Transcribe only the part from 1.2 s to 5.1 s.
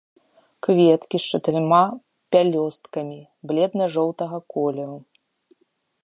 з чатырма пялёсткамі, бледна-жоўтага колеру.